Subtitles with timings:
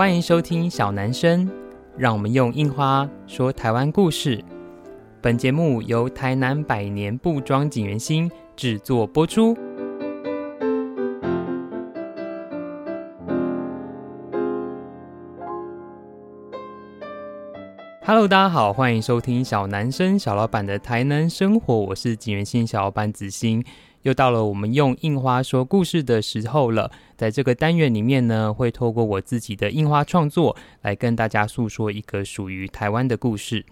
[0.00, 1.46] 欢迎收听小男生，
[1.94, 4.42] 让我们用印花说台湾故事。
[5.20, 9.54] 本节目由台南百年布庄锦源兴制作播出。
[18.02, 23.62] Hello，大家好，欢迎收听小男生小老板的台南生活，我是锦源兴小老板子欣。
[24.02, 26.90] 又到了我们用印花说故事的时候了。
[27.16, 33.64] 在这个单元里面呢，会透过我自己的印花创作，来跟大家诉说一个属于台湾的故事。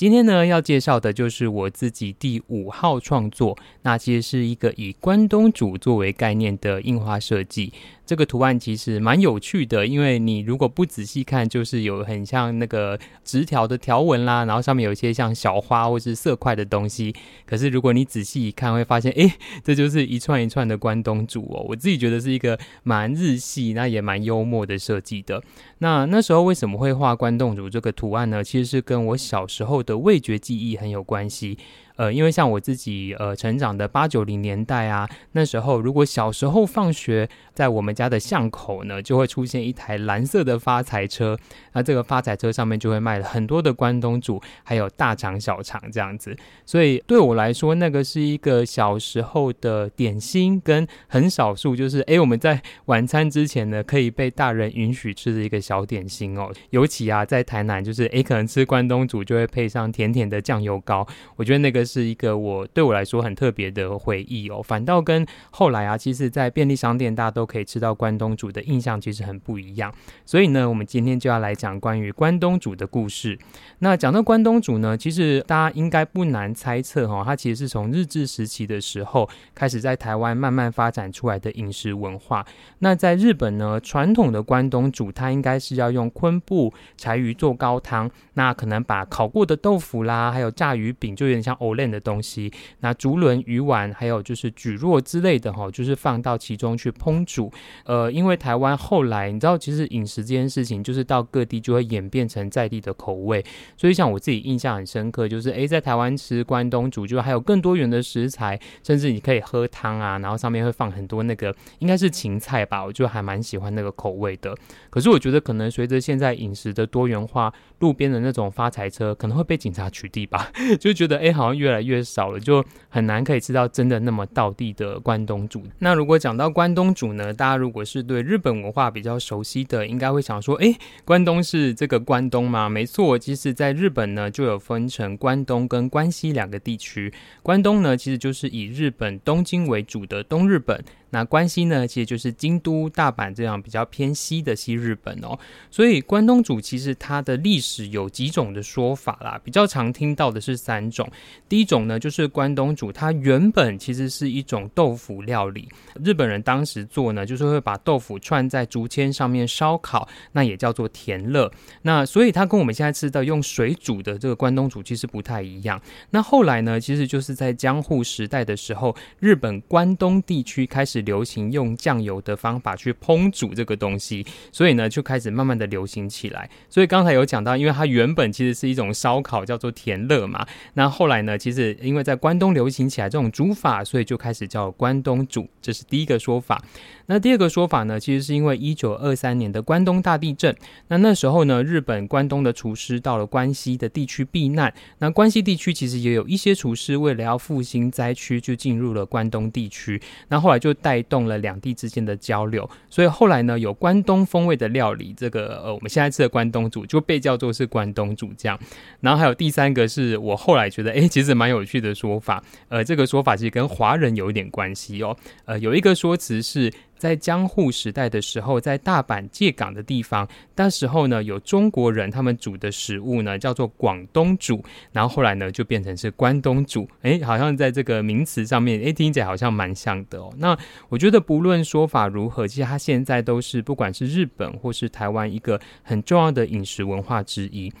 [0.00, 7.70] 今天呢，要介绍的就是我自己第五号创作，那其实是一个以关东煮作为概念的印花设计。
[8.06, 17.14] 这个图案其实蛮有趣的，因为你如果不仔细看，就是有很像那个直条的条纹啦，然后上面有一些像小花或是色块的东西。
[17.46, 21.64] 可是如果你仔细一看，会发现，诶，这就是一串一串的关东煮哦。
[21.68, 25.40] 我自己觉得是一个蛮日系，那也蛮幽默的设计的。
[25.78, 28.42] 那那时候为什么会画关东煮这个图案呢？
[28.42, 31.58] 其实是跟我小时候的味觉记忆很有关系。
[32.00, 41.36] 呃，因为像我自己呃成长的八九零年代啊，那时候如果小时候放学，在我们家的巷口呢，就会出现一台蓝色的发财车，
[41.74, 46.34] 那这个发财车上面就会卖了很多的关东煮，还有大肠小肠这样子。
[46.64, 56.50] 所以对我来说，那个是一个小时候的点心，跟很少数就是哎我们在晚餐之前呢，可以被大人允许吃的一个小点心哦。
[56.70, 61.06] 尤其啊，在台南就是哎可能吃关东煮就会配上甜甜的酱油膏，
[61.36, 61.84] 我觉得那个。
[61.90, 69.92] 是一个我对我来说很特别的回忆哦，反倒跟后来啊，其实，在便利商店大家都可以吃到关东煮的印象其实很不一样。
[70.24, 73.36] 所以呢，我们今天就要来讲关于关东煮的故事。
[73.80, 82.46] 那讲到关东煮呢，其实大家应该不难猜测哈，它其实是从日治时期的时候开始在台湾慢慢发展出来的饮食文化。
[82.78, 92.50] 那在日本呢，传统的关东煮它应该是要用昆布、柴鱼做高汤，那可能把烤过的豆腐啦，还有炸鱼饼，就有点像欧的东西，
[92.80, 97.52] 那竹轮、鱼丸，还有就是蒟蒻之类的哈，就是放到其中去烹煮。
[97.84, 103.44] 呃，因为台湾后来你知道，其实饮食这件事情，就是到各地就会演变成在地的口味。
[103.76, 114.56] 所以像我自己印象很深刻，就是诶，在台湾吃关东煮，就还有更多元的食材，甚至你可以喝汤啊，然后上面会放很多那个应该是芹菜吧，我就还蛮喜欢那个口味的。
[114.88, 120.50] 可是我觉得可能随着现在饮食的多元化，路边的那种发财车可能会被警察取缔吧，
[120.80, 125.62] 就觉得诶，好像越来越少了，就很难可以吃到真的那么道地的关东煮。
[125.78, 132.68] 那如果讲到关东煮呢，大家如果是对日本文化比较熟悉的，应该会想说，哎，关东是这个关东吗？
[132.68, 137.12] 没错，其实在日本呢，就有分成关东跟关西两个地区。
[137.42, 140.82] 关东呢，其实就是以日本东京为主的东日本。
[141.10, 145.36] 那关西呢，其实就是京都、大阪这样比较偏西的西日本哦。
[145.70, 151.10] 所以关东煮其实它的历史有几种的说法啦，比较常听到的是三种。
[151.48, 155.68] 第一种呢，就是关东煮它原本其实是一种豆腐料理，
[156.04, 161.50] 日本人当时做呢，就是会把豆腐串在竹签上面烧烤，那也叫做田乐。
[161.82, 165.82] 那所以它跟我们现在吃的用水煮的这个关东煮其实不太一样。
[166.10, 170.99] 那后来呢，其实就是在江户时代的时候，日本关东地区开始。
[171.02, 176.48] 流行用酱油的方法去烹煮这个东西，所以呢就开始慢慢的流行起来。
[176.68, 180.46] 所以刚才有讲到，因为它原本其实是一种烧烤，叫做田乐嘛。
[180.74, 186.62] 那后来呢，其实因为在关东流行起来这种煮法，所以就开始叫关东煮，这是第一个说法。
[187.06, 190.54] 那第二个说法呢，其实是因为一九二三年的关东大地震。
[190.88, 194.72] 那那时候呢，日本关东的厨师到了关西的地区避难。
[194.98, 200.00] 那关西地区其实也有一些厨师为了要复兴灾区，就进入了关东地区。
[200.28, 202.68] 那后来就带带动了两地之间的交流。
[202.88, 208.58] 所以后来呢，有关东风味的料理，这个呃我们现在吃的关东煮就被叫做是关东煮酱。
[208.98, 212.42] 然后还有第三个是我后来觉得哎，其实蛮有趣的说法。
[212.68, 215.16] 呃，这个说法其实跟华人有一点关系哦。
[215.44, 216.72] 呃，有一个说辞是。
[217.00, 224.62] 在江户时代的时候，在大阪借港的地方，那时候呢，有中国人他们煮的食物呢，叫做广东煮，
[224.92, 226.86] 然后后来呢，就变成是关东煮。
[227.00, 230.30] 诶，好像在这个名词上面，诶，听起来好像蛮像的哦。
[230.36, 230.54] 那
[230.90, 237.72] 我觉得不论说法如何，其实它现在都是不管是日本或是台湾一个很重要的饮食文化之一。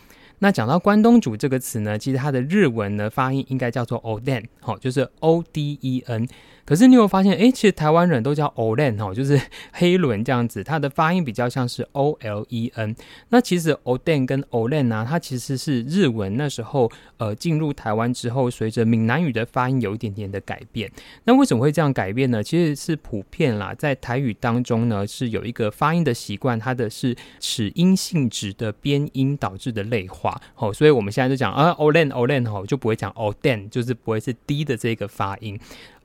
[0.42, 6.26] 那讲到关东煮这个词呢，其实它的日文呢发音应该叫做 Oden，好，就是 O D E N。
[6.70, 9.40] 可是你有发现，哎，其实台湾人都叫 Olen 哦， 就是
[9.72, 12.94] 黑轮这样子，它的发音比较像是 O L E N。
[13.30, 20.88] 那其实 Oden 跟 Olen 啊，它其实是日文那时候呃进入台湾之后，随着闽南语的发音有一点点的改变。
[21.24, 22.40] 那为什么会这样改变呢？
[22.40, 30.40] 其实是普遍啦，在台语当中呢，是有一个发音的习惯，它的是齿音性质的边音导致的类化。
[30.54, 35.58] 哦，所以我们现在就讲啊 Olen Olen 哦，就不会讲 Oden，就是不会是 D 的这个发音。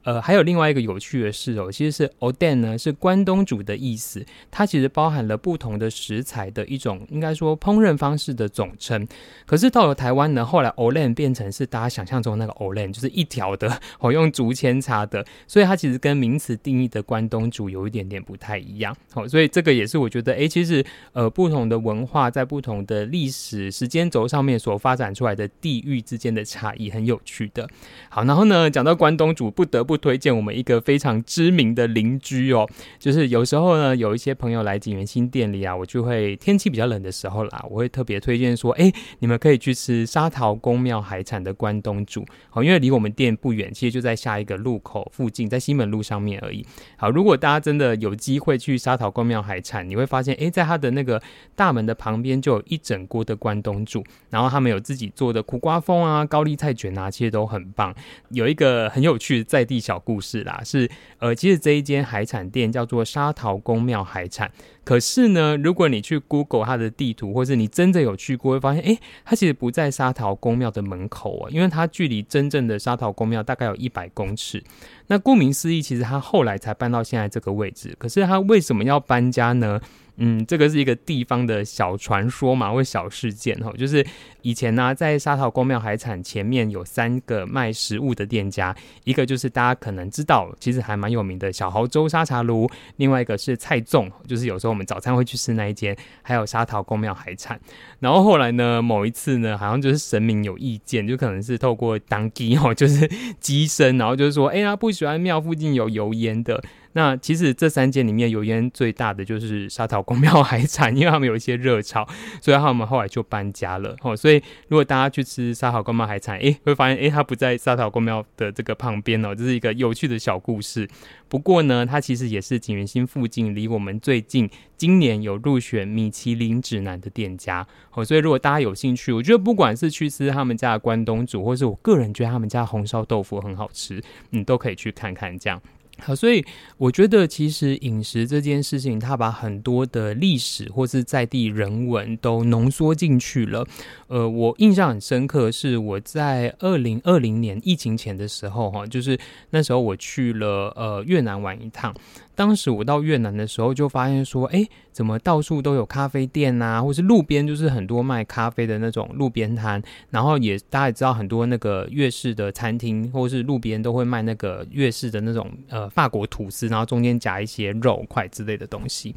[0.05, 9.07] 呃，还有另外一个有趣的事哦，其实是 Oden 呢，是关东煮的意思，它其实包含了不同的食材的一种，应该说烹饪方式的总称。
[9.47, 18.95] 可是到了台湾呢，后来 Olen 变成是大家想象中那个 Olen，就是一条的，哦，用竹签插的，所以它其实跟名词定义的关东煮有一点点不太一样。
[19.15, 27.67] 哦，所以这个也是我觉得，哎，其实呃，不同的文化在不同的历史时间轴上面所发展出来的地域之间的差异，很有趣的。
[28.09, 32.67] 好，然后呢，讲到关东煮，不得不推荐我们一个非常知名的邻居哦，
[32.99, 46.65] 就是有时候呢，有一些朋友来锦源兴店里啊，我就会天气比较冷的时候啦，我会特别推荐说，哎，你们可以去吃沙桃公庙海产的关东煮，好，因为离我们店不远，其实就在下一个路口附近，在西门路上面而已。
[46.97, 51.21] 好，如果大家真的有机会去沙桃公庙海产，你会发现，哎，在它的那个
[51.55, 57.93] 大门的旁边就有一整锅的关东煮，然后他们有自己做的苦瓜风啊、高丽菜卷啊，其实都很棒。
[58.29, 60.43] 有一个很有趣的在地小故事。
[60.43, 60.89] 啦，是
[61.19, 64.51] 呃，其实这一间海产店叫做沙桃公庙海产。
[64.83, 74.63] 可是呢，如果你去 Google 它的地图，或是你真的有去过，会发现，哎，它其实不在沙桃公庙的门口啊，因为它距离真正的沙桃公庙大概有一百公尺。
[75.07, 77.95] 那顾名思义，其实它后来才搬到现在这个位置。
[77.99, 79.79] 可是它为什么要搬家呢？
[80.17, 83.71] 嗯，这个是一个地方的小传说嘛，或小事件哈。
[83.77, 84.05] 就是
[84.41, 92.65] 以前呢、在沙桃公庙海产前面有三个卖食物的店家，一个就是大家可能知道，其实还蛮有名的小豪粥沙茶炉；
[92.95, 97.59] 另外一个是菜粽，就是有时候我们早餐会去吃那一间；还有沙桃公庙海产。
[97.99, 103.05] 然后后来呢，某一次呢，好像就是神明有意见，就可能是透过当机哦，就是
[103.41, 106.63] 乩身，然后就是说，哎呀，不喜欢庙附近有油烟的。
[106.95, 112.07] 那其实这三间里面油烟最大的就是沙桃公庙海产，因为他们有一些热潮，
[112.41, 113.93] 所以他们后来就搬家了。
[114.01, 120.87] 哦，所以如果大家去吃沙桃公庙海产，诶，会发现诶，它不在沙桃公庙的这个旁边哦，这是一个有趣的小故事。
[121.27, 127.67] 不过呢，它其实也是锦源兴附近离我们最近，今年有入选米其林指南的店家。
[127.91, 135.61] 哦，所以如果大家有兴趣，我觉得不管是去吃他们家的关东煮，或是我个人觉得他们家红烧豆腐很好吃，你都可以去看看这样。
[135.99, 136.43] 好，所以
[136.77, 143.65] 我觉得其实饮食这件事情，它把很多的历史或是在地人文都浓缩进去了。
[144.07, 149.17] 呃，我印象很深刻，是我在二零二零年疫情前的时候，哈，就是
[149.51, 151.95] 那时候我去了呃越南玩一趟。
[152.35, 169.15] 当时我到越南的时候，就发现说，哎，怎么到处都有咖啡店啊，或是路边就是很多卖咖啡的那种路边摊，然后也大家也知道很多那个越式的餐厅，或是路边都会卖那个越式的那种呃法国吐司，然后中间夹一些肉块之类的东西。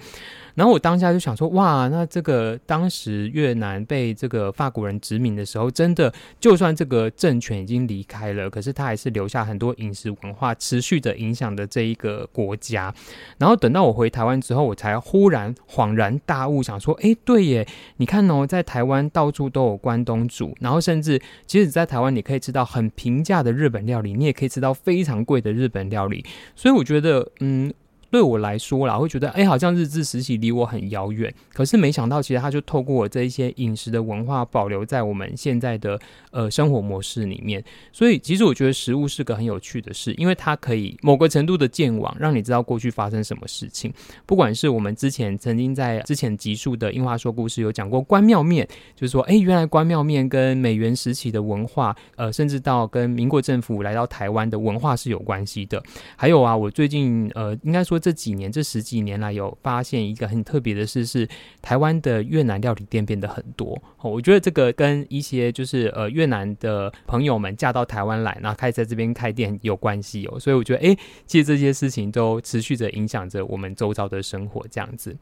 [0.55, 12.93] 然后我当下就想说，哇，那这个当时越南被这个法国人殖民的时候，真的就算这个政权已经离开了，可是他还是留下很多饮食文化，持续的影响的这一个国家。
[13.39, 17.69] 然后等到我回台湾之后，我才忽然恍然大悟，想说，哎，对耶，
[17.99, 26.25] 你看哦，在台湾到处都有关东煮，然后甚至即使，在台湾你可以吃到很平价的日本料理，你也可以吃到非常贵的日本料理。
[26.59, 27.73] 所以我觉得，嗯。
[28.11, 31.33] 对我来说啦，会觉得，哎，好像日治时期离我很遥远。
[31.53, 36.01] 可是没想到，其实它就透过我这一些饮食的文化，保留在我们现在的
[36.31, 37.63] 呃生活模式里面。
[37.93, 43.93] 所以，其实我觉得食物是个很有趣的事，因为它可以某个程度的见网，让你知道过去发生什么事情。
[44.25, 55.83] 不管是我们之前曾经在之前集数的《樱花说故事》有讲过关庙面，就是说，哎，原来关庙面跟美元时期的文化，呃，甚至到跟民国政府来到台湾的文化是有关系的。
[56.17, 57.98] 还有啊，我最近呃，应该说。
[57.99, 61.29] 这几年，这十几年来，有发现一个很特别的事，是
[61.61, 63.81] 台湾的越南料理店变得很多。
[64.03, 70.39] 我觉得这个跟一些就是呃越南的朋友们嫁到台湾来，然后开始在这边开店有关系哦。
[70.39, 75.17] 所以我觉得，哎，其实这些事情都持续着影响着我们周遭的生活，这样子。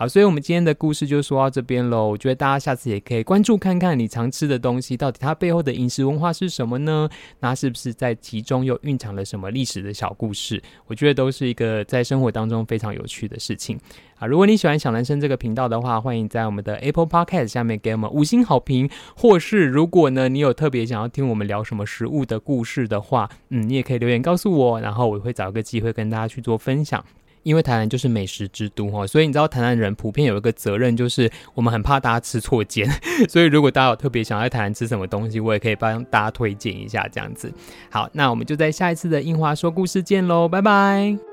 [0.00, 2.08] 好，所以我们今天的故事就说到这边喽。
[2.08, 7.06] 我觉得大家下次也可以关注看看你常吃的东西，到底它背后的饮食文化是什么呢？
[7.40, 10.62] 那是不是在其中又蕴藏了什么历史的小故事？
[10.86, 13.78] 我觉得都是一个在生活当中非常有趣的事情。
[14.18, 27.04] 啊，如果你喜欢小男生这个频道的话，欢迎在我们的 Apple Podcast 下面给我们五星好评，或是如果呢你有特别想要听我们聊什么食物的故事的话，嗯，你也可以留言告诉我，然后我会找一个机会跟大家去做分享。
[27.42, 32.88] 因为台南就是美食之都哈，所以你知道台南人普遍有一个责任，就是我们很怕大家吃错间，
[33.28, 37.52] 所以如果大家有特别想要在台南吃什么东西，我也可以帮大家推荐一下这样子。
[37.90, 41.29] 好，那我们就在下一次的樱花说故事见喽，拜拜。